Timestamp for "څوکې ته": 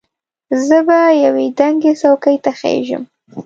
2.01-2.51